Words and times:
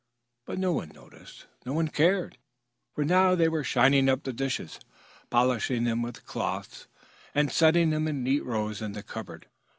But 0.47 0.57
no 0.57 0.71
one 0.71 0.89
noticed. 0.89 1.45
No 1.63 1.73
one 1.73 1.87
cared. 1.87 2.39
For 2.95 3.03
now 3.05 3.35
they 3.35 3.47
were 3.47 3.63
shining 3.63 4.09
up 4.09 4.23
the 4.23 4.33
dishes, 4.33 4.79
polishing 5.29 5.83
them 5.83 6.01
with 6.01 6.25
cloths, 6.25 6.87
and 7.35 7.51
setting 7.51 7.91
them 7.91 8.07
in 8.07 8.23
neat 8.23 8.43
rows 8.43 8.81
in 8.81 8.93
the 8.93 9.03
cupboard. 9.03 9.45